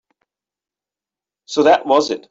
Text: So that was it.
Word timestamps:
So 1.45 1.63
that 1.63 1.85
was 1.85 2.09
it. 2.11 2.19